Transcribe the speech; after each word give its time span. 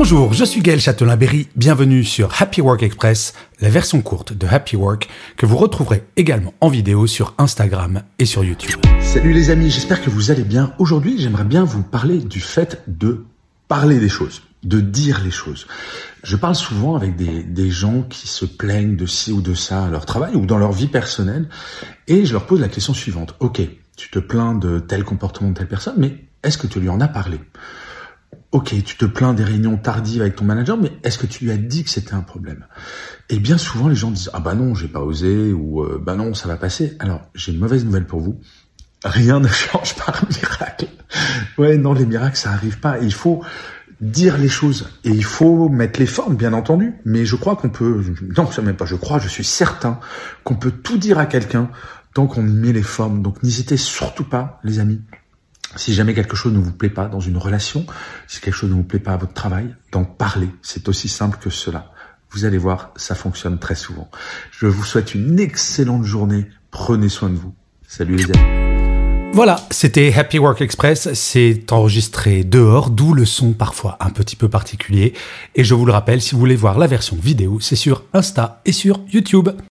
Bonjour, 0.00 0.32
je 0.32 0.44
suis 0.44 0.60
Gaël 0.60 0.78
Châtelain-Berry, 0.78 1.48
bienvenue 1.56 2.04
sur 2.04 2.40
Happy 2.40 2.60
Work 2.60 2.84
Express, 2.84 3.34
la 3.60 3.68
version 3.68 4.00
courte 4.00 4.32
de 4.32 4.46
Happy 4.46 4.76
Work 4.76 5.08
que 5.36 5.44
vous 5.44 5.56
retrouverez 5.56 6.04
également 6.14 6.54
en 6.60 6.68
vidéo 6.68 7.08
sur 7.08 7.34
Instagram 7.36 8.02
et 8.20 8.24
sur 8.24 8.44
YouTube. 8.44 8.80
Salut 9.00 9.32
les 9.32 9.50
amis, 9.50 9.70
j'espère 9.70 10.00
que 10.00 10.08
vous 10.08 10.30
allez 10.30 10.44
bien. 10.44 10.72
Aujourd'hui, 10.78 11.18
j'aimerais 11.18 11.42
bien 11.42 11.64
vous 11.64 11.82
parler 11.82 12.18
du 12.18 12.38
fait 12.38 12.80
de 12.86 13.24
parler 13.66 13.98
des 13.98 14.08
choses, 14.08 14.44
de 14.62 14.80
dire 14.80 15.20
les 15.24 15.32
choses. 15.32 15.66
Je 16.22 16.36
parle 16.36 16.54
souvent 16.54 16.94
avec 16.94 17.16
des, 17.16 17.42
des 17.42 17.68
gens 17.68 18.02
qui 18.02 18.28
se 18.28 18.44
plaignent 18.44 18.94
de 18.94 19.06
ci 19.06 19.32
ou 19.32 19.42
de 19.42 19.54
ça 19.54 19.86
à 19.86 19.90
leur 19.90 20.06
travail 20.06 20.36
ou 20.36 20.46
dans 20.46 20.58
leur 20.58 20.70
vie 20.70 20.86
personnelle 20.86 21.48
et 22.06 22.24
je 22.24 22.34
leur 22.34 22.46
pose 22.46 22.60
la 22.60 22.68
question 22.68 22.94
suivante. 22.94 23.34
Ok, 23.40 23.62
tu 23.96 24.10
te 24.10 24.20
plains 24.20 24.54
de 24.54 24.78
tel 24.78 25.02
comportement 25.02 25.50
de 25.50 25.54
telle 25.54 25.66
personne, 25.68 25.96
mais 25.98 26.24
est-ce 26.44 26.56
que 26.56 26.68
tu 26.68 26.78
lui 26.78 26.88
en 26.88 27.00
as 27.00 27.08
parlé? 27.08 27.40
Ok, 28.50 28.74
tu 28.82 28.96
te 28.96 29.04
plains 29.04 29.34
des 29.34 29.44
réunions 29.44 29.76
tardives 29.76 30.22
avec 30.22 30.36
ton 30.36 30.46
manager, 30.46 30.78
mais 30.78 30.90
est-ce 31.02 31.18
que 31.18 31.26
tu 31.26 31.44
lui 31.44 31.50
as 31.50 31.58
dit 31.58 31.84
que 31.84 31.90
c'était 31.90 32.14
un 32.14 32.22
problème? 32.22 32.64
Et 33.28 33.38
bien 33.38 33.58
souvent, 33.58 33.88
les 33.88 33.94
gens 33.94 34.10
disent 34.10 34.30
ah 34.32 34.40
bah 34.40 34.54
non, 34.54 34.74
j'ai 34.74 34.88
pas 34.88 35.00
osé 35.00 35.52
ou 35.52 35.82
euh, 35.82 36.00
bah 36.02 36.14
non, 36.14 36.32
ça 36.32 36.48
va 36.48 36.56
passer. 36.56 36.96
Alors 36.98 37.20
j'ai 37.34 37.52
une 37.52 37.58
mauvaise 37.58 37.84
nouvelle 37.84 38.06
pour 38.06 38.20
vous. 38.20 38.40
Rien 39.04 39.40
ne 39.40 39.48
change 39.48 39.96
par 39.96 40.24
miracle. 40.30 40.86
Ouais, 41.58 41.76
non, 41.76 41.92
les 41.92 42.06
miracles, 42.06 42.38
ça 42.38 42.50
arrive 42.50 42.80
pas. 42.80 42.98
Il 43.00 43.12
faut 43.12 43.44
dire 44.00 44.38
les 44.38 44.48
choses 44.48 44.88
et 45.04 45.10
il 45.10 45.24
faut 45.24 45.68
mettre 45.68 46.00
les 46.00 46.06
formes, 46.06 46.36
bien 46.36 46.54
entendu. 46.54 46.94
Mais 47.04 47.26
je 47.26 47.36
crois 47.36 47.54
qu'on 47.54 47.68
peut, 47.68 48.02
non, 48.34 48.50
ça 48.50 48.62
même 48.62 48.76
pas. 48.76 48.86
Je 48.86 48.96
crois, 48.96 49.18
je 49.18 49.28
suis 49.28 49.44
certain 49.44 50.00
qu'on 50.44 50.54
peut 50.54 50.70
tout 50.70 50.96
dire 50.96 51.18
à 51.18 51.26
quelqu'un 51.26 51.68
tant 52.14 52.26
qu'on 52.26 52.46
y 52.46 52.52
met 52.52 52.72
les 52.72 52.82
formes. 52.82 53.20
Donc 53.20 53.42
n'hésitez 53.42 53.76
surtout 53.76 54.24
pas, 54.24 54.58
les 54.64 54.78
amis, 54.78 55.02
si 55.76 55.94
jamais 55.94 56.14
quelque 56.14 56.36
chose 56.36 56.52
ne 56.52 56.58
vous 56.58 56.72
plaît 56.72 56.90
pas 56.90 57.06
dans 57.06 57.20
une 57.20 57.36
relation, 57.36 57.86
si 58.26 58.40
quelque 58.40 58.54
chose 58.54 58.70
ne 58.70 58.74
vous 58.74 58.84
plaît 58.84 58.98
pas 58.98 59.12
à 59.12 59.16
votre 59.16 59.34
travail, 59.34 59.74
d'en 59.92 60.04
parler. 60.04 60.48
C'est 60.62 60.88
aussi 60.88 61.08
simple 61.08 61.38
que 61.38 61.50
cela. 61.50 61.92
Vous 62.30 62.44
allez 62.44 62.58
voir, 62.58 62.92
ça 62.96 63.14
fonctionne 63.14 63.58
très 63.58 63.74
souvent. 63.74 64.10
Je 64.50 64.66
vous 64.66 64.84
souhaite 64.84 65.14
une 65.14 65.40
excellente 65.40 66.04
journée. 66.04 66.46
Prenez 66.70 67.08
soin 67.08 67.30
de 67.30 67.36
vous. 67.36 67.54
Salut 67.86 68.16
les 68.16 68.24
amis. 68.24 68.68
Voilà, 69.32 69.56
c'était 69.70 70.12
Happy 70.12 70.38
Work 70.38 70.60
Express. 70.60 71.12
C'est 71.14 71.72
enregistré 71.72 72.44
dehors, 72.44 72.90
d'où 72.90 73.14
le 73.14 73.24
son 73.24 73.52
parfois 73.52 73.96
un 74.00 74.10
petit 74.10 74.36
peu 74.36 74.48
particulier. 74.48 75.14
Et 75.54 75.64
je 75.64 75.74
vous 75.74 75.86
le 75.86 75.92
rappelle, 75.92 76.20
si 76.20 76.32
vous 76.34 76.40
voulez 76.40 76.56
voir 76.56 76.78
la 76.78 76.86
version 76.86 77.16
vidéo, 77.16 77.60
c'est 77.60 77.76
sur 77.76 78.04
Insta 78.12 78.60
et 78.64 78.72
sur 78.72 79.00
YouTube. 79.12 79.50